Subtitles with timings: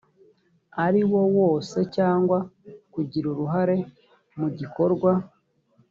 [0.85, 2.37] ariwo wose cyangwa
[2.93, 3.77] kugira uruhare
[4.39, 5.11] mu gikorwa